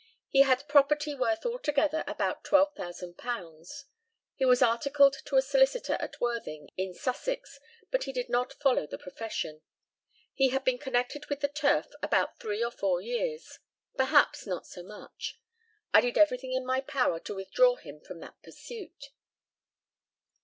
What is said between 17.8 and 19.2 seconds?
from that pursuit.